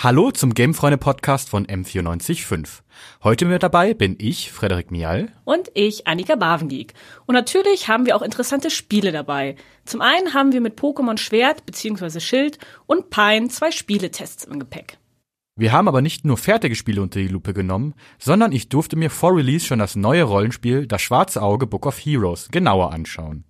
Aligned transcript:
Hallo 0.00 0.30
zum 0.30 0.54
Gamefreunde-Podcast 0.54 1.48
von 1.48 1.66
M945. 1.66 2.82
Heute 3.24 3.46
mit 3.46 3.64
dabei 3.64 3.94
bin 3.94 4.14
ich, 4.20 4.52
Frederik 4.52 4.92
Mial. 4.92 5.32
Und 5.42 5.72
ich, 5.74 6.06
Annika 6.06 6.36
Bavengeek. 6.36 6.94
Und 7.26 7.34
natürlich 7.34 7.88
haben 7.88 8.06
wir 8.06 8.14
auch 8.14 8.22
interessante 8.22 8.70
Spiele 8.70 9.10
dabei. 9.10 9.56
Zum 9.84 10.00
einen 10.00 10.34
haben 10.34 10.52
wir 10.52 10.60
mit 10.60 10.78
Pokémon 10.78 11.18
Schwert 11.18 11.66
bzw. 11.66 12.20
Schild 12.20 12.60
und 12.86 13.10
Pine 13.10 13.48
zwei 13.48 13.72
Spieletests 13.72 14.44
im 14.44 14.60
Gepäck. 14.60 14.98
Wir 15.56 15.72
haben 15.72 15.88
aber 15.88 16.00
nicht 16.00 16.24
nur 16.24 16.36
fertige 16.36 16.76
Spiele 16.76 17.02
unter 17.02 17.18
die 17.18 17.26
Lupe 17.26 17.52
genommen, 17.52 17.94
sondern 18.20 18.52
ich 18.52 18.68
durfte 18.68 18.94
mir 18.94 19.10
vor 19.10 19.34
Release 19.34 19.66
schon 19.66 19.80
das 19.80 19.96
neue 19.96 20.22
Rollenspiel 20.22 20.86
Das 20.86 21.02
schwarze 21.02 21.42
Auge 21.42 21.66
Book 21.66 21.86
of 21.86 21.98
Heroes 21.98 22.46
genauer 22.52 22.92
anschauen. 22.92 23.42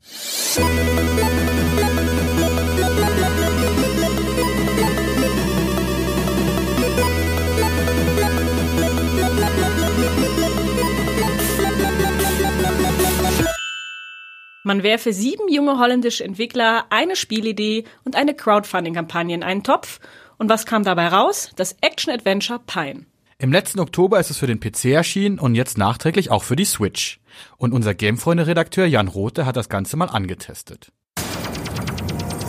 Man 14.69 14.83
werfe 14.83 15.15
sieben 15.15 15.49
junge 15.49 15.79
holländische 15.79 16.23
Entwickler, 16.23 16.85
eine 16.91 17.17
Spielidee 17.17 17.85
und 18.05 18.17
eine 18.17 18.35
Crowdfunding-Kampagne 18.35 19.35
in 19.35 19.43
einen 19.43 19.63
Topf. 19.63 19.99
Und 20.37 20.51
was 20.51 20.67
kam 20.67 20.85
dabei 20.85 21.09
raus? 21.09 21.53
Das 21.57 21.75
Action-Adventure 21.81 22.61
Pine. 22.67 23.07
Im 23.39 23.51
letzten 23.51 23.81
Oktober 23.81 24.21
ist 24.21 24.29
es 24.29 24.37
für 24.37 24.47
den 24.47 24.61
PC 24.61 24.93
erschienen 24.93 25.39
und 25.39 25.55
jetzt 25.55 25.79
nachträglich 25.79 26.31
auch 26.31 26.43
für 26.43 26.55
die 26.55 26.67
Switch. 26.67 27.19
Und 27.57 27.73
unser 27.73 27.95
Gamefreunde-Redakteur 27.95 28.85
Jan 28.85 29.09
Rothe 29.09 29.47
hat 29.47 29.57
das 29.57 29.71
Ganze 29.71 29.97
mal 29.97 30.11
angetestet. 30.11 30.93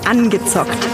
Angezockt. 0.05 0.87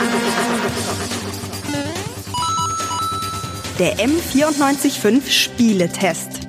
Der 3.80 3.98
M945 3.98 5.32
Spieletest. 5.32 6.45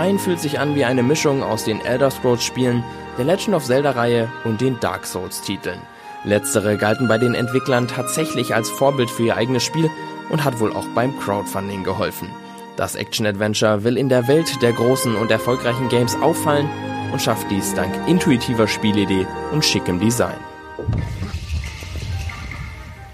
Pine 0.00 0.18
fühlt 0.18 0.40
sich 0.40 0.58
an 0.58 0.74
wie 0.74 0.86
eine 0.86 1.02
Mischung 1.02 1.42
aus 1.42 1.64
den 1.64 1.84
Elder 1.84 2.10
Scrolls 2.10 2.42
Spielen, 2.42 2.82
der 3.18 3.26
Legend 3.26 3.54
of 3.54 3.64
Zelda 3.66 3.90
Reihe 3.90 4.32
und 4.44 4.62
den 4.62 4.80
Dark 4.80 5.04
Souls 5.04 5.42
Titeln. 5.42 5.78
Letztere 6.24 6.78
galten 6.78 7.06
bei 7.06 7.18
den 7.18 7.34
Entwicklern 7.34 7.86
tatsächlich 7.86 8.54
als 8.54 8.70
Vorbild 8.70 9.10
für 9.10 9.24
ihr 9.24 9.36
eigenes 9.36 9.62
Spiel 9.62 9.90
und 10.30 10.42
hat 10.42 10.58
wohl 10.58 10.72
auch 10.72 10.86
beim 10.94 11.18
Crowdfunding 11.20 11.84
geholfen. 11.84 12.30
Das 12.76 12.94
Action-Adventure 12.94 13.84
will 13.84 13.98
in 13.98 14.08
der 14.08 14.26
Welt 14.26 14.62
der 14.62 14.72
großen 14.72 15.16
und 15.16 15.30
erfolgreichen 15.30 15.90
Games 15.90 16.16
auffallen 16.22 16.70
und 17.12 17.20
schafft 17.20 17.50
dies 17.50 17.74
dank 17.74 17.92
intuitiver 18.08 18.68
Spielidee 18.68 19.26
und 19.52 19.66
schickem 19.66 20.00
Design. 20.00 20.38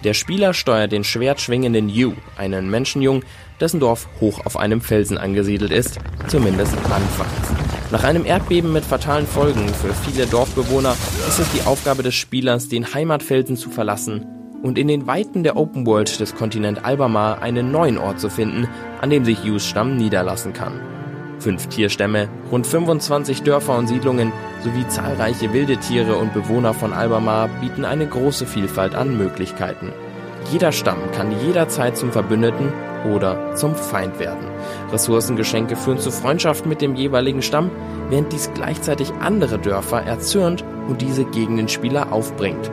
Der 0.07 0.15
Spieler 0.15 0.55
steuert 0.55 0.93
den 0.93 1.03
schwertschwingenden 1.03 1.89
Yu, 1.89 2.13
einen 2.37 2.71
Menschenjungen, 2.71 3.25
dessen 3.59 3.81
Dorf 3.81 4.07
hoch 4.21 4.47
auf 4.47 4.57
einem 4.57 4.81
Felsen 4.81 5.19
angesiedelt 5.19 5.73
ist, 5.73 5.99
zumindest 6.29 6.75
anfangs. 6.77 7.91
Nach 7.91 8.05
einem 8.05 8.25
Erdbeben 8.25 8.73
mit 8.73 8.85
fatalen 8.85 9.27
Folgen 9.27 9.69
für 9.69 9.93
viele 9.93 10.29
Dorfbewohner 10.29 10.93
ist 11.27 11.41
es 11.41 11.51
die 11.51 11.67
Aufgabe 11.67 12.05
des 12.05 12.15
Spielers, 12.15 12.69
den 12.69 12.95
Heimatfelsen 12.95 13.57
zu 13.57 13.69
verlassen 13.69 14.25
und 14.63 14.79
in 14.79 14.87
den 14.87 15.09
Weiten 15.09 15.43
der 15.43 15.57
Open 15.57 15.85
World 15.85 16.21
des 16.21 16.37
Kontinent 16.37 16.85
Albamar 16.85 17.43
einen 17.43 17.73
neuen 17.73 17.99
Ort 17.99 18.21
zu 18.21 18.31
finden, 18.31 18.69
an 19.01 19.11
dem 19.11 19.25
sich 19.25 19.43
Yus 19.43 19.67
Stamm 19.67 19.97
niederlassen 19.97 20.53
kann. 20.53 20.96
Fünf 21.39 21.69
Tierstämme, 21.69 22.29
rund 22.51 22.67
25 22.67 23.43
Dörfer 23.43 23.77
und 23.77 23.87
Siedlungen 23.87 24.33
sowie 24.63 24.89
zahlreiche 24.89 25.53
wilde 25.53 25.77
Tiere 25.77 26.17
und 26.17 26.33
Bewohner 26.33 26.75
von 26.75 26.93
Albamar 26.93 27.49
bieten 27.61 27.85
eine 27.85 28.07
große 28.07 28.47
Vielfalt 28.47 28.95
an 28.95 29.17
Möglichkeiten. 29.17 29.93
Jeder 30.51 30.73
Stamm 30.73 30.99
kann 31.13 31.39
jederzeit 31.45 31.97
zum 31.97 32.13
Verbündeten 32.13 32.73
oder 33.13 33.55
zum 33.55 33.75
Feind 33.75 34.19
werden. 34.19 34.47
Ressourcengeschenke 34.91 35.77
führen 35.77 35.99
zu 35.99 36.11
Freundschaften 36.11 36.69
mit 36.69 36.81
dem 36.81 36.95
jeweiligen 36.95 37.43
Stamm, 37.43 37.71
während 38.09 38.33
dies 38.33 38.51
gleichzeitig 38.55 39.13
andere 39.21 39.59
Dörfer 39.59 40.03
erzürnt 40.03 40.65
und 40.89 41.03
diese 41.03 41.25
gegen 41.25 41.57
den 41.57 41.69
Spieler 41.69 42.13
aufbringt. 42.13 42.71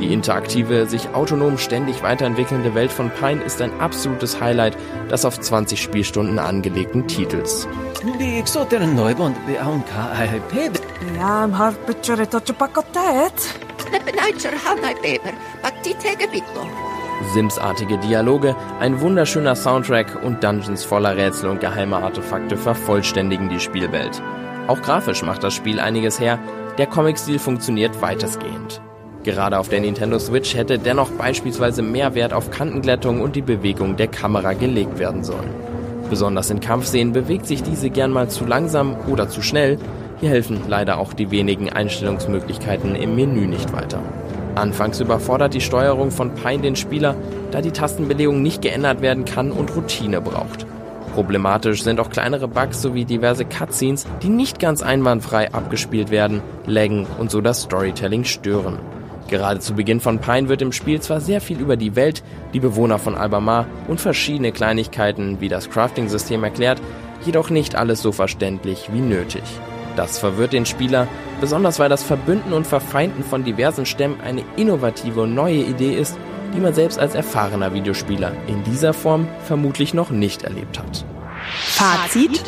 Die 0.00 0.12
interaktive, 0.12 0.86
sich 0.86 1.14
autonom 1.14 1.56
ständig 1.56 2.02
weiterentwickelnde 2.02 2.74
Welt 2.74 2.90
von 2.90 3.10
Pine 3.10 3.42
ist 3.42 3.62
ein 3.62 3.80
absolutes 3.80 4.40
Highlight 4.40 4.76
des 5.10 5.24
auf 5.24 5.38
20 5.38 5.80
Spielstunden 5.80 6.38
angelegten 6.38 7.06
Titels. 7.06 7.68
Sims-artige 17.32 17.98
Dialoge, 17.98 18.56
ein 18.80 19.00
wunderschöner 19.00 19.54
Soundtrack 19.54 20.22
und 20.22 20.42
Dungeons 20.42 20.84
voller 20.84 21.16
Rätsel 21.16 21.48
und 21.48 21.60
geheime 21.60 21.96
Artefakte 21.96 22.56
vervollständigen 22.56 23.48
die 23.48 23.60
Spielwelt. 23.60 24.20
Auch 24.66 24.82
grafisch 24.82 25.22
macht 25.22 25.44
das 25.44 25.54
Spiel 25.54 25.78
einiges 25.78 26.18
her, 26.18 26.38
der 26.78 26.86
Comic-Stil 26.86 27.38
funktioniert 27.38 28.02
weitestgehend. 28.02 28.80
Gerade 29.24 29.58
auf 29.58 29.70
der 29.70 29.80
Nintendo 29.80 30.18
Switch 30.18 30.54
hätte 30.54 30.78
dennoch 30.78 31.10
beispielsweise 31.12 31.80
mehr 31.80 32.14
Wert 32.14 32.34
auf 32.34 32.50
Kantenglättung 32.50 33.22
und 33.22 33.34
die 33.34 33.42
Bewegung 33.42 33.96
der 33.96 34.08
Kamera 34.08 34.52
gelegt 34.52 34.98
werden 34.98 35.24
sollen. 35.24 35.48
Besonders 36.10 36.50
in 36.50 36.60
Kampfszenen 36.60 37.14
bewegt 37.14 37.46
sich 37.46 37.62
diese 37.62 37.88
gern 37.88 38.10
mal 38.10 38.28
zu 38.28 38.44
langsam 38.44 38.94
oder 39.08 39.30
zu 39.30 39.40
schnell, 39.40 39.78
hier 40.20 40.28
helfen 40.28 40.60
leider 40.68 40.98
auch 40.98 41.14
die 41.14 41.30
wenigen 41.30 41.70
Einstellungsmöglichkeiten 41.70 42.94
im 42.94 43.16
Menü 43.16 43.46
nicht 43.46 43.72
weiter. 43.72 44.00
Anfangs 44.56 45.00
überfordert 45.00 45.54
die 45.54 45.62
Steuerung 45.62 46.10
von 46.10 46.34
Pine 46.34 46.62
den 46.62 46.76
Spieler, 46.76 47.16
da 47.50 47.62
die 47.62 47.72
Tastenbelegung 47.72 48.42
nicht 48.42 48.60
geändert 48.60 49.00
werden 49.00 49.24
kann 49.24 49.52
und 49.52 49.74
Routine 49.74 50.20
braucht. 50.20 50.66
Problematisch 51.14 51.82
sind 51.82 51.98
auch 51.98 52.10
kleinere 52.10 52.46
Bugs 52.46 52.82
sowie 52.82 53.06
diverse 53.06 53.46
Cutscenes, 53.46 54.06
die 54.22 54.28
nicht 54.28 54.60
ganz 54.60 54.82
einwandfrei 54.82 55.52
abgespielt 55.52 56.10
werden, 56.10 56.42
laggen 56.66 57.06
und 57.18 57.30
so 57.30 57.40
das 57.40 57.62
Storytelling 57.62 58.24
stören. 58.24 58.78
Gerade 59.34 59.58
zu 59.58 59.74
Beginn 59.74 59.98
von 59.98 60.20
Pine 60.20 60.48
wird 60.48 60.62
im 60.62 60.70
Spiel 60.70 61.00
zwar 61.00 61.20
sehr 61.20 61.40
viel 61.40 61.58
über 61.58 61.76
die 61.76 61.96
Welt, 61.96 62.22
die 62.52 62.60
Bewohner 62.60 63.00
von 63.00 63.16
Albamar 63.16 63.66
und 63.88 64.00
verschiedene 64.00 64.52
Kleinigkeiten 64.52 65.40
wie 65.40 65.48
das 65.48 65.68
Crafting-System 65.70 66.44
erklärt, 66.44 66.80
jedoch 67.26 67.50
nicht 67.50 67.74
alles 67.74 68.00
so 68.00 68.12
verständlich 68.12 68.90
wie 68.92 69.00
nötig. 69.00 69.42
Das 69.96 70.20
verwirrt 70.20 70.52
den 70.52 70.66
Spieler, 70.66 71.08
besonders 71.40 71.80
weil 71.80 71.88
das 71.88 72.04
Verbünden 72.04 72.52
und 72.52 72.64
Verfeinden 72.64 73.24
von 73.24 73.42
diversen 73.42 73.86
Stämmen 73.86 74.20
eine 74.20 74.44
innovative 74.54 75.22
und 75.22 75.34
neue 75.34 75.64
Idee 75.64 75.96
ist, 75.96 76.16
die 76.54 76.60
man 76.60 76.72
selbst 76.72 77.00
als 77.00 77.16
erfahrener 77.16 77.74
Videospieler 77.74 78.30
in 78.46 78.62
dieser 78.62 78.92
Form 78.92 79.26
vermutlich 79.46 79.94
noch 79.94 80.10
nicht 80.10 80.44
erlebt 80.44 80.78
hat. 80.78 81.04
Fazit? 81.58 82.40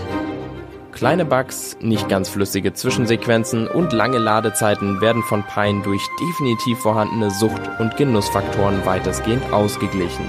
Kleine 0.96 1.26
Bugs, 1.26 1.76
nicht 1.82 2.08
ganz 2.08 2.30
flüssige 2.30 2.72
Zwischensequenzen 2.72 3.68
und 3.68 3.92
lange 3.92 4.16
Ladezeiten 4.16 5.02
werden 5.02 5.22
von 5.22 5.44
Pine 5.44 5.82
durch 5.82 6.00
definitiv 6.18 6.78
vorhandene 6.78 7.30
Sucht- 7.30 7.68
und 7.78 7.98
Genussfaktoren 7.98 8.86
weitestgehend 8.86 9.52
ausgeglichen. 9.52 10.24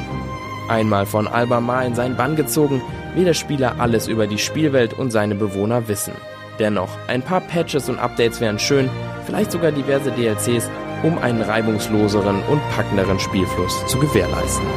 Einmal 0.68 1.06
von 1.06 1.26
Albamar 1.26 1.86
in 1.86 1.96
seinen 1.96 2.18
Bann 2.18 2.36
gezogen, 2.36 2.82
will 3.16 3.24
der 3.24 3.34
Spieler 3.34 3.76
alles 3.80 4.10
über 4.10 4.28
die 4.28 4.38
Spielwelt 4.38 4.92
und 4.92 5.12
seine 5.12 5.36
Bewohner 5.36 5.88
wissen. 5.88 6.14
Dennoch, 6.60 6.90
ein 7.08 7.22
paar 7.22 7.40
Patches 7.40 7.88
und 7.88 7.98
Updates 7.98 8.42
wären 8.42 8.60
schön, 8.60 8.90
vielleicht 9.26 9.54
sogar 9.54 9.72
diverse 9.72 10.12
DLCs, 10.12 10.70
um 11.02 11.18
einen 11.18 11.44
reibungsloseren 11.44 12.44
und 12.50 12.62
packenderen 12.76 13.20
Spielfluss 13.20 13.88
zu 13.88 14.00
gewährleisten. 14.00 14.68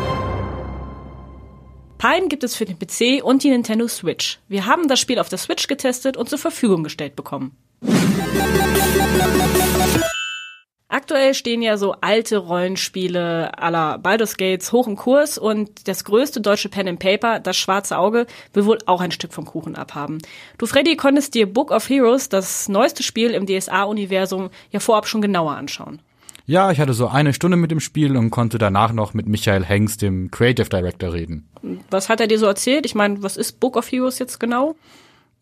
Pine 2.01 2.29
gibt 2.29 2.45
es 2.45 2.57
für 2.57 2.65
den 2.65 2.79
PC 2.79 3.23
und 3.23 3.45
die 3.45 3.51
Nintendo 3.51 3.87
Switch. 3.87 4.39
Wir 4.49 4.65
haben 4.65 4.89
das 4.89 4.99
Spiel 4.99 5.19
auf 5.19 5.29
der 5.29 5.37
Switch 5.37 5.67
getestet 5.67 6.17
und 6.17 6.31
zur 6.31 6.39
Verfügung 6.39 6.83
gestellt 6.83 7.15
bekommen. 7.15 7.55
Aktuell 10.89 11.35
stehen 11.35 11.61
ja 11.61 11.77
so 11.77 11.95
alte 12.01 12.39
Rollenspiele 12.39 13.59
aller 13.59 13.99
Baldur's 13.99 14.39
Gates 14.39 14.73
hoch 14.73 14.89
im 14.89 14.97
Kurs 14.97 15.37
und 15.37 15.89
das 15.89 16.05
größte 16.05 16.41
deutsche 16.41 16.71
Pen 16.71 16.89
and 16.89 17.01
Paper, 17.01 17.39
das 17.39 17.59
schwarze 17.59 17.99
Auge, 17.99 18.27
will 18.55 18.65
wohl 18.65 18.79
auch 18.87 19.03
ein 19.03 19.13
Stück 19.13 19.35
vom 19.35 19.45
Kuchen 19.45 19.77
abhaben. 19.77 20.23
Du, 20.57 20.65
Freddy, 20.65 20.97
konntest 20.97 21.35
dir 21.35 21.53
Book 21.53 21.71
of 21.71 21.87
Heroes, 21.91 22.31
das 22.31 22.71
neueste 22.71 23.03
Spiel 23.03 23.33
im 23.33 23.45
DSA-Universum, 23.45 24.49
ja 24.71 24.81
vorab 24.81 25.07
schon 25.07 25.21
genauer 25.21 25.53
anschauen. 25.53 26.01
Ja, 26.51 26.73
ich 26.73 26.81
hatte 26.81 26.95
so 26.95 27.07
eine 27.07 27.33
Stunde 27.33 27.57
mit 27.57 27.71
dem 27.71 27.79
Spiel 27.79 28.17
und 28.17 28.31
konnte 28.31 28.59
danach 28.59 28.93
noch 28.93 29.15
mit 29.15 29.29
Michael 29.29 29.65
Hengst, 29.65 30.03
dem 30.03 30.33
Creative 30.33 30.69
Director, 30.69 31.13
reden. 31.13 31.49
Was 31.91 32.09
hat 32.09 32.21
er 32.21 32.27
dir 32.27 32.41
so 32.41 32.47
erzählt? 32.47 32.85
Ich 32.87 32.97
meine, 32.97 33.23
was 33.23 33.37
ist 33.37 33.61
Book 33.61 33.77
of 33.77 33.93
Heroes 33.93 34.19
jetzt 34.19 34.41
genau? 34.41 34.75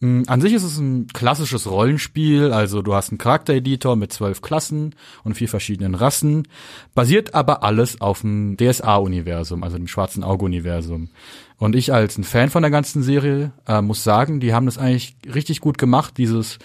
Mm, 0.01 0.25
an 0.27 0.43
sich 0.43 0.53
ist 0.53 0.65
es 0.65 0.77
ein 0.77 1.07
klassisches 1.07 1.67
Rollenspiel, 1.71 2.53
also 2.53 2.83
du 2.83 2.95
hast 2.95 3.09
einen 3.09 3.17
Charaktereditor 3.17 3.97
mit 3.97 4.13
zwölf 4.13 4.43
Klassen 4.43 4.95
und 5.25 5.33
vier 5.33 5.49
verschiedenen 5.49 5.95
Rassen, 5.95 6.47
basiert 6.95 7.33
aber 7.33 7.63
alles 7.63 8.03
auf 8.03 8.21
dem 8.21 8.59
DSA-Universum, 8.59 9.63
also 9.63 9.79
dem 9.79 9.89
Schwarzen 9.89 10.23
Auge-Universum. 10.23 11.09
Und 11.57 11.75
ich 11.75 11.91
als 11.91 12.19
ein 12.19 12.25
Fan 12.25 12.51
von 12.51 12.61
der 12.61 12.71
ganzen 12.71 13.03
Serie 13.03 13.53
äh, 13.67 13.81
muss 13.81 14.05
sagen, 14.05 14.41
die 14.41 14.53
haben 14.53 14.67
das 14.67 14.77
eigentlich 14.77 15.17
richtig 15.35 15.63
gut 15.63 15.79
gemacht, 15.79 16.19
dieses 16.19 16.59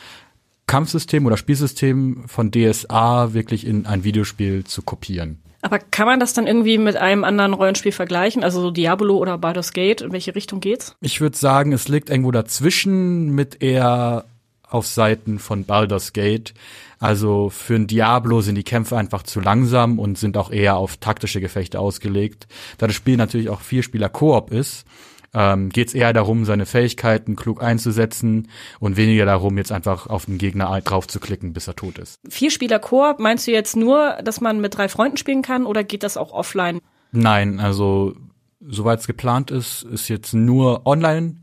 Kampfsystem 0.67 1.25
oder 1.25 1.37
Spielsystem 1.37 2.23
von 2.27 2.51
DSA 2.51 3.33
wirklich 3.33 3.65
in 3.67 3.85
ein 3.85 4.03
Videospiel 4.03 4.63
zu 4.63 4.81
kopieren. 4.81 5.39
Aber 5.61 5.79
kann 5.79 6.07
man 6.07 6.19
das 6.19 6.33
dann 6.33 6.45
irgendwie 6.45 6.77
mit 6.77 6.97
einem 6.97 7.23
anderen 7.23 7.53
Rollenspiel 7.53 7.93
vergleichen? 7.93 8.43
Also 8.43 8.61
so 8.61 8.69
Diablo 8.69 9.17
oder 9.17 9.37
Baldur's 9.37 9.71
Gate? 9.71 10.01
In 10.01 10.11
welche 10.11 10.35
Richtung 10.35 10.59
geht's? 10.59 10.95
Ich 10.99 11.21
würde 11.21 11.37
sagen, 11.37 11.71
es 11.71 11.87
liegt 11.87 12.09
irgendwo 12.09 12.31
dazwischen 12.31 13.33
mit 13.33 13.63
eher 13.63 14.25
auf 14.69 14.87
Seiten 14.87 15.39
von 15.39 15.63
Baldur's 15.63 16.11
Gate. 16.11 16.53
Also 16.99 17.49
für 17.49 17.75
ein 17.75 17.87
Diablo 17.87 18.41
sind 18.41 18.55
die 18.55 18.63
Kämpfe 18.63 18.97
einfach 18.97 19.23
zu 19.23 19.39
langsam 19.39 19.99
und 19.99 20.17
sind 20.17 20.35
auch 20.35 20.51
eher 20.51 20.75
auf 20.75 20.97
taktische 20.97 21.39
Gefechte 21.39 21.79
ausgelegt. 21.79 22.47
Da 22.77 22.87
das 22.87 22.95
Spiel 22.95 23.15
natürlich 23.15 23.49
auch 23.49 23.61
vier 23.61 23.83
Spieler 23.83 24.09
Koop 24.09 24.51
ist, 24.51 24.85
ähm, 25.33 25.69
geht 25.69 25.89
es 25.89 25.93
eher 25.93 26.13
darum, 26.13 26.45
seine 26.45 26.65
Fähigkeiten 26.65 27.35
klug 27.35 27.61
einzusetzen 27.61 28.49
und 28.79 28.97
weniger 28.97 29.25
darum, 29.25 29.57
jetzt 29.57 29.71
einfach 29.71 30.07
auf 30.07 30.25
den 30.25 30.37
Gegner 30.37 30.79
drauf 30.81 31.07
zu 31.07 31.19
klicken, 31.19 31.53
bis 31.53 31.67
er 31.67 31.75
tot 31.75 31.97
ist. 31.97 32.19
Vier 32.29 32.51
Spieler 32.51 32.79
Koop, 32.79 33.19
meinst 33.19 33.47
du 33.47 33.51
jetzt 33.51 33.75
nur, 33.75 34.17
dass 34.23 34.41
man 34.41 34.61
mit 34.61 34.77
drei 34.77 34.87
Freunden 34.87 35.17
spielen 35.17 35.41
kann 35.41 35.65
oder 35.65 35.83
geht 35.83 36.03
das 36.03 36.17
auch 36.17 36.31
offline? 36.31 36.79
Nein, 37.11 37.59
also 37.59 38.15
soweit 38.61 38.99
es 38.99 39.07
geplant 39.07 39.51
ist, 39.51 39.83
ist 39.83 40.07
jetzt 40.07 40.33
nur 40.33 40.85
online 40.85 41.37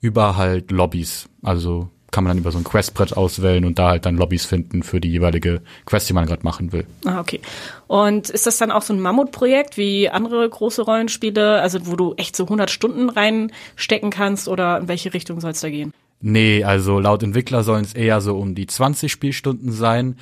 über 0.00 0.36
halt 0.36 0.70
Lobbys. 0.70 1.28
Also 1.42 1.90
kann 2.14 2.22
man 2.22 2.30
dann 2.30 2.38
über 2.38 2.52
so 2.52 2.58
ein 2.58 2.64
Questbrett 2.64 3.16
auswählen 3.16 3.64
und 3.64 3.76
da 3.76 3.88
halt 3.88 4.06
dann 4.06 4.16
Lobbys 4.16 4.46
finden 4.46 4.84
für 4.84 5.00
die 5.00 5.10
jeweilige 5.10 5.62
Quest, 5.84 6.08
die 6.08 6.12
man 6.12 6.26
gerade 6.26 6.44
machen 6.44 6.72
will. 6.72 6.86
Ah, 7.04 7.18
okay. 7.18 7.40
Und 7.88 8.30
ist 8.30 8.46
das 8.46 8.56
dann 8.56 8.70
auch 8.70 8.82
so 8.82 8.94
ein 8.94 9.00
Mammutprojekt 9.00 9.76
wie 9.76 10.08
andere 10.08 10.48
große 10.48 10.82
Rollenspiele, 10.82 11.60
also 11.60 11.88
wo 11.88 11.96
du 11.96 12.14
echt 12.14 12.36
so 12.36 12.44
100 12.44 12.70
Stunden 12.70 13.10
reinstecken 13.10 14.10
kannst 14.10 14.46
oder 14.46 14.78
in 14.78 14.86
welche 14.86 15.12
Richtung 15.12 15.40
soll 15.40 15.50
es 15.50 15.60
da 15.60 15.68
gehen? 15.68 15.92
Nee, 16.20 16.62
also 16.62 17.00
laut 17.00 17.24
Entwickler 17.24 17.64
sollen 17.64 17.84
es 17.84 17.94
eher 17.94 18.20
so 18.20 18.38
um 18.38 18.54
die 18.54 18.68
20 18.68 19.10
Spielstunden 19.10 19.72
sein. 19.72 20.16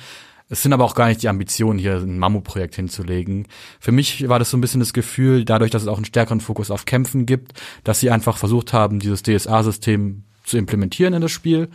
Es 0.49 0.63
sind 0.63 0.73
aber 0.73 0.85
auch 0.85 0.95
gar 0.95 1.09
nicht 1.09 1.21
die 1.21 1.29
Ambitionen, 1.29 1.77
hier 1.77 1.97
ein 1.97 2.17
Mammutprojekt 2.17 2.73
hinzulegen. 2.73 3.47
Für 3.79 3.91
mich 3.91 4.27
war 4.27 4.39
das 4.39 4.49
so 4.49 4.57
ein 4.57 4.61
bisschen 4.61 4.79
das 4.79 4.93
Gefühl, 4.93 5.45
dadurch, 5.45 5.69
dass 5.69 5.83
es 5.83 5.87
auch 5.87 5.97
einen 5.97 6.05
stärkeren 6.05 6.41
Fokus 6.41 6.71
auf 6.71 6.85
Kämpfen 6.85 7.27
gibt, 7.27 7.53
dass 7.83 7.99
sie 7.99 8.09
einfach 8.09 8.37
versucht 8.37 8.73
haben, 8.73 8.99
dieses 8.99 9.21
DSA-System 9.21 10.23
zu 10.43 10.57
implementieren 10.57 11.13
in 11.13 11.21
das 11.21 11.31
Spiel. 11.31 11.69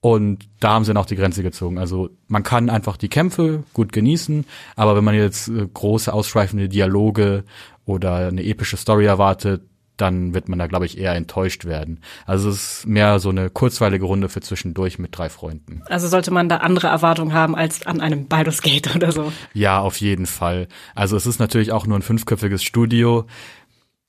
Und 0.00 0.48
da 0.58 0.70
haben 0.70 0.84
sie 0.84 0.88
dann 0.88 1.00
auch 1.00 1.06
die 1.06 1.16
Grenze 1.16 1.44
gezogen. 1.44 1.78
Also 1.78 2.10
man 2.26 2.42
kann 2.42 2.70
einfach 2.70 2.96
die 2.96 3.08
Kämpfe 3.08 3.62
gut 3.72 3.92
genießen, 3.92 4.44
aber 4.74 4.96
wenn 4.96 5.04
man 5.04 5.14
jetzt 5.14 5.48
äh, 5.48 5.68
große, 5.72 6.12
ausschweifende 6.12 6.68
Dialoge 6.68 7.44
oder 7.84 8.26
eine 8.26 8.42
epische 8.42 8.76
Story 8.76 9.06
erwartet, 9.06 9.62
dann 9.96 10.34
wird 10.34 10.48
man 10.48 10.58
da, 10.58 10.66
glaube 10.66 10.86
ich, 10.86 10.98
eher 10.98 11.14
enttäuscht 11.14 11.64
werden. 11.64 12.00
Also 12.26 12.48
es 12.50 12.80
ist 12.80 12.86
mehr 12.86 13.20
so 13.20 13.28
eine 13.28 13.50
kurzweilige 13.50 14.04
Runde 14.04 14.28
für 14.28 14.40
zwischendurch 14.40 14.98
mit 14.98 15.16
drei 15.16 15.28
Freunden. 15.28 15.82
Also 15.86 16.08
sollte 16.08 16.32
man 16.32 16.48
da 16.48 16.56
andere 16.58 16.88
Erwartungen 16.88 17.32
haben 17.32 17.54
als 17.54 17.86
an 17.86 18.00
einem 18.00 18.26
Baldur's 18.26 18.62
Gate 18.62 18.96
oder 18.96 19.12
so? 19.12 19.32
Ja, 19.54 19.80
auf 19.80 19.98
jeden 19.98 20.26
Fall. 20.26 20.66
Also 20.96 21.16
es 21.16 21.26
ist 21.26 21.38
natürlich 21.38 21.70
auch 21.70 21.86
nur 21.86 21.98
ein 21.98 22.02
fünfköpfiges 22.02 22.64
Studio 22.64 23.26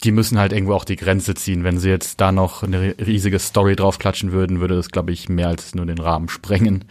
die 0.01 0.11
müssen 0.11 0.37
halt 0.37 0.51
irgendwo 0.51 0.73
auch 0.73 0.85
die 0.85 0.95
Grenze 0.95 1.33
ziehen. 1.33 1.63
Wenn 1.63 1.77
sie 1.77 1.89
jetzt 1.89 2.19
da 2.19 2.31
noch 2.31 2.63
eine 2.63 2.95
riesige 2.99 3.39
Story 3.39 3.75
draufklatschen 3.75 4.31
würden, 4.31 4.59
würde 4.59 4.75
das, 4.75 4.89
glaube 4.89 5.11
ich, 5.11 5.29
mehr 5.29 5.47
als 5.47 5.75
nur 5.75 5.85
den 5.85 5.99
Rahmen 5.99 6.29
sprengen. 6.29 6.85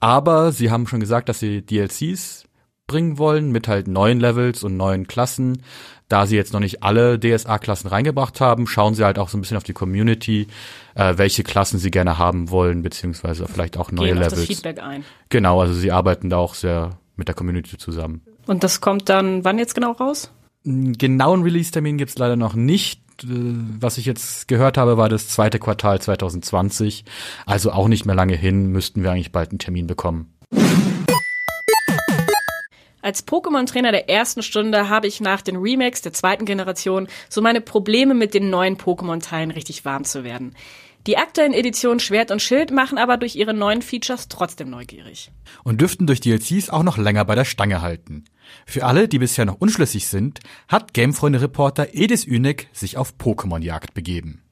Aber 0.00 0.52
sie 0.52 0.70
haben 0.70 0.86
schon 0.86 1.00
gesagt, 1.00 1.28
dass 1.28 1.40
sie 1.40 1.62
DLCs 1.62 2.44
bringen 2.86 3.18
wollen 3.18 3.50
mit 3.52 3.68
halt 3.68 3.88
neuen 3.88 4.20
Levels 4.20 4.62
und 4.64 4.76
neuen 4.76 5.06
Klassen. 5.06 5.62
Da 6.08 6.26
sie 6.26 6.36
jetzt 6.36 6.52
noch 6.52 6.60
nicht 6.60 6.82
alle 6.82 7.18
DSA-Klassen 7.18 7.88
reingebracht 7.88 8.40
haben, 8.40 8.66
schauen 8.66 8.94
sie 8.94 9.04
halt 9.04 9.18
auch 9.18 9.30
so 9.30 9.38
ein 9.38 9.40
bisschen 9.40 9.56
auf 9.56 9.62
die 9.62 9.72
Community, 9.72 10.46
äh, 10.94 11.14
welche 11.16 11.42
Klassen 11.42 11.78
sie 11.78 11.90
gerne 11.90 12.18
haben 12.18 12.50
wollen, 12.50 12.82
beziehungsweise 12.82 13.46
vielleicht 13.48 13.78
auch 13.78 13.90
neue 13.90 14.08
Gehen 14.08 14.18
Levels. 14.18 14.34
Auf 14.34 14.38
das 14.40 14.46
Feedback 14.46 14.82
ein. 14.82 15.04
Genau, 15.30 15.60
also 15.60 15.72
sie 15.72 15.90
arbeiten 15.90 16.28
da 16.28 16.36
auch 16.36 16.54
sehr 16.54 16.98
mit 17.16 17.28
der 17.28 17.34
Community 17.34 17.78
zusammen. 17.78 18.22
Und 18.46 18.62
das 18.62 18.80
kommt 18.80 19.08
dann 19.08 19.44
wann 19.44 19.58
jetzt 19.58 19.74
genau 19.74 19.92
raus? 19.92 20.30
Einen 20.64 20.92
genauen 20.92 21.42
Release-Termin 21.42 21.98
gibt's 21.98 22.18
leider 22.18 22.36
noch 22.36 22.54
nicht. 22.54 23.00
Äh, 23.24 23.26
was 23.80 23.98
ich 23.98 24.06
jetzt 24.06 24.46
gehört 24.46 24.78
habe, 24.78 24.96
war 24.96 25.08
das 25.08 25.28
zweite 25.28 25.58
Quartal 25.58 26.00
2020. 26.00 27.04
Also 27.46 27.72
auch 27.72 27.88
nicht 27.88 28.06
mehr 28.06 28.14
lange 28.14 28.36
hin, 28.36 28.68
müssten 28.68 29.02
wir 29.02 29.10
eigentlich 29.10 29.32
bald 29.32 29.50
einen 29.50 29.58
Termin 29.58 29.86
bekommen. 29.86 30.32
Als 33.04 33.26
Pokémon-Trainer 33.26 33.90
der 33.90 34.08
ersten 34.08 34.44
Stunde 34.44 34.88
habe 34.88 35.08
ich 35.08 35.20
nach 35.20 35.42
den 35.42 35.56
Remakes 35.56 36.02
der 36.02 36.12
zweiten 36.12 36.44
Generation 36.44 37.08
so 37.28 37.42
meine 37.42 37.60
Probleme 37.60 38.14
mit 38.14 38.32
den 38.32 38.48
neuen 38.48 38.76
Pokémon-Teilen 38.76 39.50
richtig 39.50 39.84
warm 39.84 40.04
zu 40.04 40.22
werden. 40.22 40.54
Die 41.08 41.18
aktuellen 41.18 41.52
Editionen 41.52 41.98
Schwert 41.98 42.30
und 42.30 42.40
Schild 42.40 42.70
machen 42.70 42.96
aber 42.96 43.16
durch 43.16 43.34
ihre 43.34 43.54
neuen 43.54 43.82
Features 43.82 44.28
trotzdem 44.28 44.70
neugierig. 44.70 45.32
Und 45.64 45.80
dürften 45.80 46.06
durch 46.06 46.20
DLCs 46.20 46.70
auch 46.70 46.84
noch 46.84 46.96
länger 46.96 47.24
bei 47.24 47.34
der 47.34 47.44
Stange 47.44 47.82
halten. 47.82 48.24
Für 48.66 48.84
alle, 48.84 49.08
die 49.08 49.18
bisher 49.18 49.44
noch 49.44 49.60
unschlüssig 49.60 50.06
sind, 50.06 50.40
hat 50.68 50.94
Gamefreunde-Reporter 50.94 51.88
Edis 51.94 52.24
Ünig 52.24 52.68
sich 52.72 52.96
auf 52.96 53.14
Pokémon-Jagd 53.18 53.94
begeben. 53.94 54.42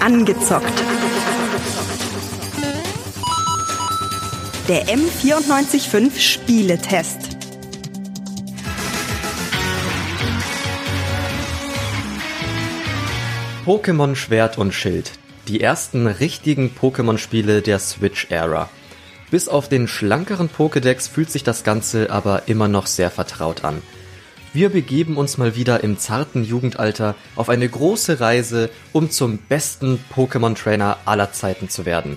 Angezockt. 0.00 0.82
Der 4.68 4.86
M945 4.86 6.20
Spieletest. 6.20 7.29
Pokémon 13.70 14.16
Schwert 14.16 14.58
und 14.58 14.74
Schild. 14.74 15.12
Die 15.46 15.60
ersten 15.60 16.08
richtigen 16.08 16.74
Pokémon-Spiele 16.76 17.62
der 17.62 17.78
Switch-Ära. 17.78 18.68
Bis 19.30 19.46
auf 19.46 19.68
den 19.68 19.86
schlankeren 19.86 20.50
Pokédex 20.50 21.08
fühlt 21.08 21.30
sich 21.30 21.44
das 21.44 21.62
Ganze 21.62 22.10
aber 22.10 22.48
immer 22.48 22.66
noch 22.66 22.88
sehr 22.88 23.12
vertraut 23.12 23.62
an. 23.62 23.80
Wir 24.52 24.70
begeben 24.70 25.16
uns 25.16 25.38
mal 25.38 25.54
wieder 25.54 25.84
im 25.84 25.98
zarten 25.98 26.42
Jugendalter 26.42 27.14
auf 27.36 27.48
eine 27.48 27.68
große 27.68 28.18
Reise, 28.18 28.70
um 28.90 29.08
zum 29.08 29.38
besten 29.38 30.04
Pokémon-Trainer 30.16 30.96
aller 31.04 31.30
Zeiten 31.30 31.68
zu 31.68 31.86
werden. 31.86 32.16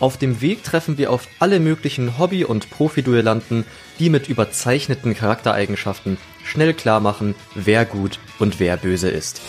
Auf 0.00 0.18
dem 0.18 0.42
Weg 0.42 0.64
treffen 0.64 0.98
wir 0.98 1.12
auf 1.12 1.28
alle 1.38 1.60
möglichen 1.60 2.18
Hobby- 2.18 2.44
und 2.44 2.68
Profi-Duellanten, 2.68 3.64
die 4.00 4.10
mit 4.10 4.28
überzeichneten 4.28 5.14
Charaktereigenschaften 5.14 6.18
schnell 6.44 6.74
klar 6.74 7.00
machen, 7.00 7.34
wer 7.54 7.86
gut 7.86 8.18
und 8.38 8.60
wer 8.60 8.76
böse 8.76 9.08
ist. 9.08 9.40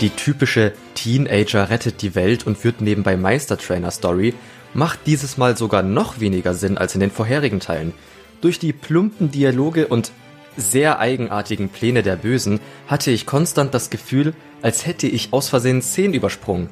Die 0.00 0.10
typische 0.10 0.72
Teenager 0.94 1.68
rettet 1.68 2.00
die 2.00 2.14
Welt 2.14 2.46
und 2.46 2.64
wird 2.64 2.80
nebenbei 2.80 3.16
Meistertrainer-Story 3.18 4.34
macht 4.72 5.00
dieses 5.06 5.36
Mal 5.36 5.56
sogar 5.56 5.82
noch 5.82 6.20
weniger 6.20 6.54
Sinn 6.54 6.78
als 6.78 6.94
in 6.94 7.00
den 7.00 7.10
vorherigen 7.10 7.60
Teilen. 7.60 7.92
Durch 8.40 8.58
die 8.58 8.72
plumpen 8.72 9.30
Dialoge 9.30 9.88
und 9.88 10.12
sehr 10.56 11.00
eigenartigen 11.00 11.68
Pläne 11.68 12.02
der 12.02 12.16
Bösen 12.16 12.60
hatte 12.86 13.10
ich 13.10 13.26
konstant 13.26 13.74
das 13.74 13.90
Gefühl, 13.90 14.32
als 14.62 14.86
hätte 14.86 15.06
ich 15.06 15.32
aus 15.32 15.48
Versehen 15.50 15.82
Szenen 15.82 16.14
übersprungen. 16.14 16.70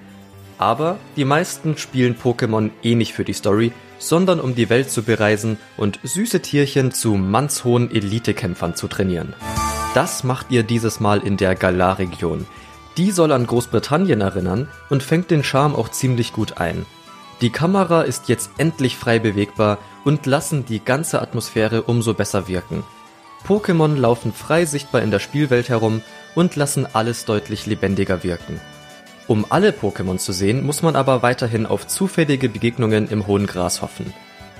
Aber 0.56 0.98
die 1.16 1.24
meisten 1.24 1.76
spielen 1.76 2.16
Pokémon 2.16 2.70
eh 2.82 2.94
nicht 2.94 3.12
für 3.12 3.24
die 3.24 3.32
Story, 3.34 3.72
sondern 3.98 4.40
um 4.40 4.54
die 4.54 4.70
Welt 4.70 4.90
zu 4.90 5.02
bereisen 5.02 5.58
und 5.76 6.00
süße 6.02 6.40
Tierchen 6.40 6.92
zu 6.92 7.14
mannshohen 7.14 7.90
Elitekämpfern 7.94 8.74
zu 8.74 8.88
trainieren. 8.88 9.34
Das 9.94 10.24
macht 10.24 10.50
ihr 10.50 10.62
dieses 10.62 10.98
Mal 10.98 11.20
in 11.20 11.36
der 11.36 11.54
Galar-Region. 11.54 12.46
Die 12.96 13.10
soll 13.10 13.32
an 13.32 13.46
Großbritannien 13.46 14.20
erinnern 14.20 14.68
und 14.90 15.02
fängt 15.02 15.30
den 15.30 15.44
Charme 15.44 15.76
auch 15.76 15.88
ziemlich 15.88 16.32
gut 16.32 16.58
ein. 16.58 16.86
Die 17.40 17.50
Kamera 17.50 18.02
ist 18.02 18.28
jetzt 18.28 18.50
endlich 18.58 18.96
frei 18.96 19.20
bewegbar 19.20 19.78
und 20.04 20.26
lassen 20.26 20.64
die 20.64 20.84
ganze 20.84 21.22
Atmosphäre 21.22 21.82
umso 21.82 22.14
besser 22.14 22.48
wirken. 22.48 22.82
Pokémon 23.46 23.96
laufen 23.96 24.32
frei 24.32 24.64
sichtbar 24.64 25.02
in 25.02 25.12
der 25.12 25.20
Spielwelt 25.20 25.68
herum 25.68 26.02
und 26.34 26.56
lassen 26.56 26.86
alles 26.92 27.24
deutlich 27.24 27.66
lebendiger 27.66 28.24
wirken. 28.24 28.60
Um 29.28 29.46
alle 29.50 29.70
Pokémon 29.70 30.18
zu 30.18 30.32
sehen, 30.32 30.64
muss 30.66 30.82
man 30.82 30.96
aber 30.96 31.22
weiterhin 31.22 31.66
auf 31.66 31.86
zufällige 31.86 32.48
Begegnungen 32.48 33.08
im 33.08 33.26
hohen 33.26 33.46
Gras 33.46 33.82
hoffen. 33.82 34.12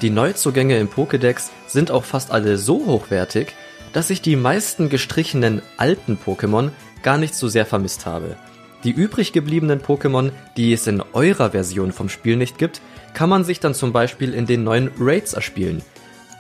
Die 0.02 0.10
Neuzugänge 0.10 0.78
im 0.78 0.88
Pokédex 0.88 1.48
sind 1.66 1.90
auch 1.90 2.04
fast 2.04 2.30
alle 2.30 2.56
so 2.58 2.86
hochwertig, 2.86 3.54
dass 3.92 4.10
ich 4.10 4.22
die 4.22 4.36
meisten 4.36 4.90
gestrichenen 4.90 5.62
alten 5.76 6.18
Pokémon 6.24 6.70
gar 7.08 7.16
nicht 7.16 7.34
so 7.34 7.48
sehr 7.48 7.64
vermisst 7.64 8.04
habe. 8.04 8.36
Die 8.84 8.90
übrig 8.90 9.32
gebliebenen 9.32 9.80
Pokémon, 9.80 10.30
die 10.58 10.74
es 10.74 10.86
in 10.86 11.02
eurer 11.14 11.52
Version 11.52 11.90
vom 11.90 12.10
Spiel 12.10 12.36
nicht 12.36 12.58
gibt, 12.58 12.82
kann 13.14 13.30
man 13.30 13.44
sich 13.44 13.60
dann 13.60 13.72
zum 13.72 13.94
Beispiel 13.94 14.34
in 14.34 14.44
den 14.44 14.62
neuen 14.62 14.90
Raids 15.00 15.32
erspielen. 15.32 15.80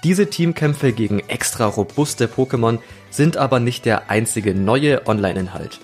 Diese 0.04 0.28
Teamkämpfe 0.28 0.92
gegen 0.92 1.20
extra 1.20 1.64
robuste 1.64 2.26
Pokémon 2.26 2.80
sind 3.08 3.38
aber 3.38 3.60
nicht 3.60 3.86
der 3.86 4.10
einzige 4.10 4.54
neue 4.54 5.06
Online-Inhalt. 5.06 5.80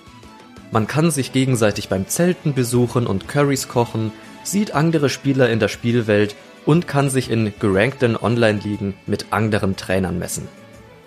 Man 0.69 0.85
kann 0.85 1.09
sich 1.09 1.33
gegenseitig 1.33 1.89
beim 1.89 2.07
Zelten 2.07 2.53
besuchen 2.53 3.07
und 3.07 3.27
Currys 3.27 3.67
kochen, 3.67 4.11
sieht 4.43 4.75
andere 4.75 5.09
Spieler 5.09 5.49
in 5.49 5.59
der 5.59 5.69
Spielwelt 5.69 6.35
und 6.63 6.87
kann 6.87 7.09
sich 7.09 7.31
in 7.31 7.51
gerankten 7.59 8.15
Online-Ligen 8.15 8.93
mit 9.07 9.33
anderen 9.33 9.77
Trainern 9.77 10.19
messen. 10.19 10.47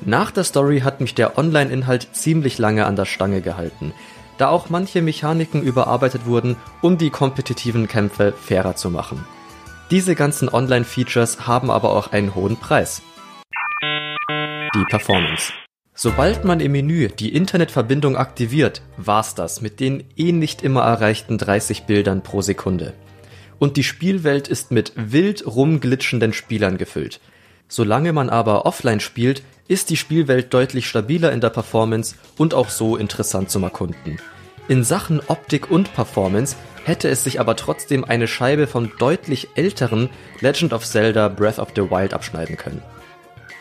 Nach 0.04 0.30
der 0.30 0.44
Story 0.44 0.80
hat 0.80 1.00
mich 1.00 1.14
der 1.14 1.38
Online-Inhalt 1.38 2.08
ziemlich 2.12 2.58
lange 2.58 2.86
an 2.86 2.96
der 2.96 3.04
Stange 3.04 3.40
gehalten, 3.40 3.92
da 4.38 4.48
auch 4.48 4.70
manche 4.70 5.02
Mechaniken 5.02 5.62
überarbeitet 5.62 6.24
wurden, 6.24 6.56
um 6.80 6.98
die 6.98 7.10
kompetitiven 7.10 7.88
Kämpfe 7.88 8.32
fairer 8.32 8.76
zu 8.76 8.90
machen. 8.90 9.24
Diese 9.90 10.14
ganzen 10.14 10.48
Online-Features 10.48 11.46
haben 11.46 11.70
aber 11.70 11.90
auch 11.90 12.12
einen 12.12 12.34
hohen 12.34 12.56
Preis. 12.56 13.02
Die 14.74 14.84
Performance. 14.88 15.52
Sobald 15.94 16.44
man 16.44 16.60
im 16.60 16.72
Menü 16.72 17.08
die 17.08 17.34
Internetverbindung 17.34 18.16
aktiviert, 18.16 18.82
war's 18.98 19.34
das 19.34 19.60
mit 19.60 19.80
den 19.80 20.04
eh 20.16 20.30
nicht 20.30 20.62
immer 20.62 20.82
erreichten 20.82 21.38
30 21.38 21.84
Bildern 21.84 22.22
pro 22.22 22.40
Sekunde. 22.40 22.94
Und 23.58 23.76
die 23.76 23.82
Spielwelt 23.82 24.46
ist 24.46 24.70
mit 24.70 24.92
wild 24.94 25.44
rumglitschenden 25.44 26.32
Spielern 26.32 26.78
gefüllt. 26.78 27.18
Solange 27.68 28.12
man 28.12 28.30
aber 28.30 28.66
offline 28.66 29.00
spielt, 29.00 29.42
ist 29.68 29.90
die 29.90 29.96
Spielwelt 29.96 30.52
deutlich 30.54 30.88
stabiler 30.88 31.30
in 31.32 31.40
der 31.40 31.50
Performance 31.50 32.16
und 32.38 32.54
auch 32.54 32.70
so 32.70 32.96
interessant 32.96 33.50
zum 33.50 33.62
Erkunden. 33.62 34.18
In 34.68 34.84
Sachen 34.84 35.20
Optik 35.28 35.70
und 35.70 35.94
Performance 35.94 36.56
hätte 36.84 37.08
es 37.08 37.24
sich 37.24 37.40
aber 37.40 37.56
trotzdem 37.56 38.04
eine 38.04 38.26
Scheibe 38.26 38.66
vom 38.66 38.96
deutlich 38.98 39.48
älteren 39.54 40.08
Legend 40.40 40.72
of 40.72 40.86
Zelda 40.86 41.28
Breath 41.28 41.58
of 41.58 41.68
the 41.76 41.90
Wild 41.90 42.14
abschneiden 42.14 42.56
können. 42.56 42.82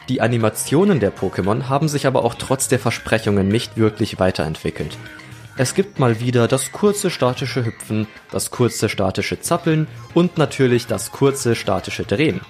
Die 0.08 0.22
Animationen 0.22 1.02
der 1.02 1.14
Pokémon 1.14 1.68
haben 1.68 1.90
sich 1.90 2.08
aber 2.08 2.24
auch 2.24 2.36
trotz 2.36 2.70
der 2.70 2.80
Versprechungen 2.80 3.50
nicht 3.50 3.76
wirklich 3.76 4.20
weiterentwickelt. 4.20 4.98
Es 5.58 5.74
gibt 5.74 6.00
mal 6.00 6.22
wieder 6.22 6.48
das 6.48 6.72
kurze 6.72 7.10
statische 7.10 7.66
Hüpfen, 7.66 8.08
das 8.32 8.52
kurze 8.52 8.88
statische 8.88 9.42
Zappeln 9.42 9.88
und 10.14 10.38
natürlich 10.38 10.88
das 10.88 11.12
kurze 11.12 11.56
statische 11.56 12.04
Drehen. 12.04 12.42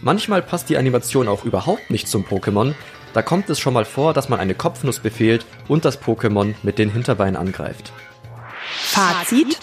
Manchmal 0.00 0.42
passt 0.42 0.68
die 0.68 0.76
Animation 0.76 1.28
auch 1.28 1.44
überhaupt 1.44 1.90
nicht 1.90 2.08
zum 2.08 2.24
Pokémon, 2.24 2.74
da 3.16 3.22
kommt 3.22 3.48
es 3.48 3.58
schon 3.58 3.72
mal 3.72 3.86
vor, 3.86 4.12
dass 4.12 4.28
man 4.28 4.40
eine 4.40 4.54
Kopfnuss 4.54 4.98
befehlt 4.98 5.46
und 5.68 5.86
das 5.86 6.02
Pokémon 6.02 6.54
mit 6.62 6.78
den 6.78 6.90
Hinterbeinen 6.90 7.36
angreift. 7.36 7.92
Fazit. 8.68 9.58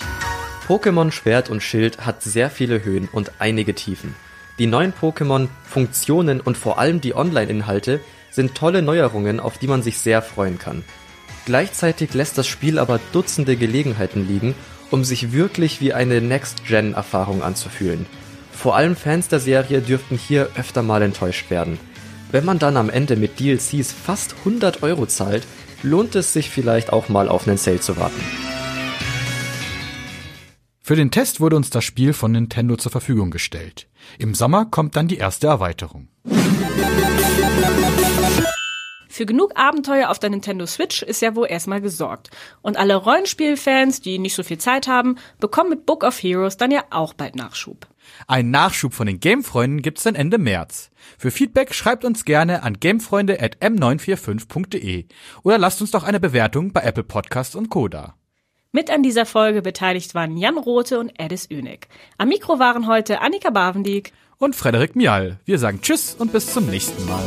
Pokémon 0.67 1.11
Schwert 1.11 1.51
und 1.51 1.61
Schild 1.61 2.03
hat 2.03 2.23
sehr 2.23 2.49
viele 2.49 2.83
Höhen 2.83 3.07
und 3.11 3.33
einige 3.37 3.75
Tiefen. 3.75 4.15
Die 4.57 4.65
neuen 4.65 4.91
Pokémon, 4.91 5.49
Funktionen 5.65 6.41
und 6.41 6.57
vor 6.57 6.79
allem 6.79 6.99
die 6.99 7.15
Online-Inhalte 7.15 7.99
sind 8.31 8.55
tolle 8.55 8.81
Neuerungen, 8.81 9.39
auf 9.39 9.59
die 9.59 9.67
man 9.67 9.83
sich 9.83 9.99
sehr 9.99 10.23
freuen 10.23 10.57
kann. 10.57 10.83
Gleichzeitig 11.45 12.15
lässt 12.15 12.39
das 12.39 12.47
Spiel 12.47 12.79
aber 12.79 12.99
Dutzende 13.11 13.55
Gelegenheiten 13.55 14.27
liegen, 14.27 14.55
um 14.89 15.03
sich 15.03 15.31
wirklich 15.31 15.79
wie 15.79 15.93
eine 15.93 16.21
Next-Gen-Erfahrung 16.21 17.43
anzufühlen. 17.43 18.07
Vor 18.63 18.77
allem 18.77 18.96
Fans 18.96 19.27
der 19.27 19.41
Serie 19.41 19.82
dürften 19.82 20.17
hier 20.17 20.48
öfter 20.55 20.84
mal 20.84 21.01
enttäuscht 21.01 21.50
werden. 21.50 21.77
Wenn 22.32 22.46
man 22.46 22.60
dann 22.60 22.77
am 22.77 22.89
Ende 22.89 23.17
mit 23.17 23.38
DLCs 23.38 23.91
fast 23.91 24.36
100 24.46 24.84
Euro 24.84 25.05
zahlt, 25.05 25.46
lohnt 25.82 26.15
es 26.15 26.32
sich 26.32 26.50
vielleicht 26.50 26.93
auch 26.93 27.10
mal 27.10 27.27
auf 27.27 27.46
einen 27.46 27.58
Sale 27.58 27.82
zu 27.82 27.98
warten. 27.98 28.22
Für 30.82 30.96
den 30.96 31.12
Test 31.12 31.41
wurde 31.41 31.58
uns 31.58 31.72
das 31.72 31.84
Spiel 31.84 32.13
von 32.13 32.32
Nintendo 32.32 32.77
zur 32.77 32.89
Verfügung 32.89 33.32
gestellt. 33.32 33.89
Im 34.17 34.34
Sommer 34.34 34.63
kommt 34.63 34.96
dann 34.96 35.10
die 35.10 35.17
erste 35.17 35.48
Erweiterung. 35.48 36.08
Für 39.10 39.25
genug 39.25 39.51
Abenteuer 39.60 40.10
auf 40.10 40.20
der 40.20 40.29
Nintendo 40.29 40.65
Switch 40.67 41.03
ist 41.03 41.22
ja 41.22 41.36
wohl 41.36 41.48
erstmal 41.50 41.82
gesorgt. 41.82 42.29
Und 42.62 42.77
alle 42.77 42.96
Rollenspielfans, 42.96 44.00
die 44.00 44.20
nicht 44.20 44.36
so 44.36 44.41
viel 44.41 44.58
Zeit 44.58 44.88
haben, 44.88 45.17
bekommen 45.41 45.70
mit 45.70 45.86
Book 45.86 46.05
of 46.05 46.17
Heroes 46.24 46.55
dann 46.55 46.72
ja 46.72 46.86
auch 46.91 47.13
bald 47.13 47.36
Nachschub. 47.36 47.88
Ein 48.27 48.51
Nachschub 48.51 48.93
von 48.93 49.08
den 49.08 49.20
Gamefreunden 49.20 49.82
gibt's 49.82 50.03
dann 50.03 50.13
Ende 50.15 50.38
März. 50.38 50.91
Für 51.17 51.32
Feedback 51.32 51.74
schreibt 51.74 52.05
uns 52.05 52.24
gerne 52.25 52.62
an 52.63 52.79
gamefreunde.m945.de 52.79 55.05
oder 55.43 55.58
lasst 55.58 55.82
uns 55.82 55.91
doch 55.91 56.03
eine 56.03 56.20
Bewertung 56.20 56.74
bei 56.74 56.82
Apple 56.82 57.03
Podcasts 57.03 57.55
und 57.55 57.70
Koda. 57.70 58.15
Mit 58.72 58.89
an 58.89 59.03
dieser 59.03 59.27
Folge 59.27 59.62
beteiligt 59.62 60.15
waren 60.15 60.36
Jan 60.36 60.58
Rothe 60.58 61.00
und 61.00 61.13
Edis 61.20 61.46
Ünig. 61.46 61.88
Am 62.17 62.29
Mikro 62.29 62.58
waren 62.58 62.88
heute 62.88 63.22
Annika 63.22 63.51
Bavendieck 63.51 64.12
und 64.39 64.55
Frederik 64.55 64.96
Mial. 64.96 65.39
Wir 65.46 65.60
sagen 65.60 65.79
Tschüss 65.82 66.15
und 66.15 66.34
bis 66.34 66.51
zum 66.51 66.65
nächsten 66.65 67.05
Mal. 67.05 67.22